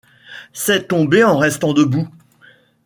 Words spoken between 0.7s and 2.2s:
tomber en restant debout